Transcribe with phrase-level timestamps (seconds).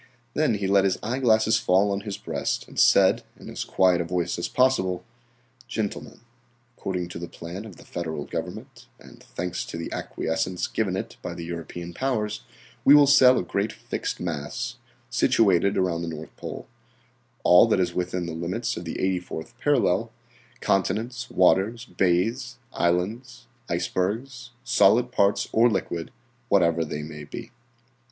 [0.33, 4.03] Then he let his eyeglasses fall on his breast and said in as quiet a
[4.03, 5.03] voice as possible:
[5.67, 6.21] "Gentlemen,
[6.75, 11.17] according to the plan of the Federal government, and thanks to the acquiescence given it
[11.21, 12.41] by the European powers,
[12.83, 14.77] we will sell a great fixed mass,
[15.11, 16.65] situated around the North Pole,
[17.43, 20.11] all that is within the limits of the 84th parallel,
[20.61, 26.09] continents, waters, bays, islands, icebergs, solid parts or liquid,
[26.49, 27.51] whatever they may be."